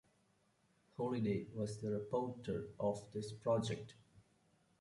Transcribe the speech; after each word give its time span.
Holiday 0.97 1.45
was 1.53 1.77
the 1.79 1.89
rapporteur 1.89 2.69
of 2.79 3.05
this 3.13 3.31
project. 3.33 3.93